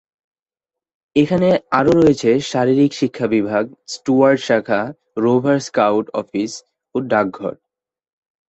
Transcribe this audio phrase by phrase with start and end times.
[1.15, 1.49] এখানে
[1.79, 3.63] আরও রয়েছে শারীরিক শিক্ষা বিভাগ,
[3.87, 4.81] স্টুয়ার্ড শাখা,
[5.17, 6.51] রোভার স্কাউট অফিস
[6.95, 7.53] ও ডাকঘর।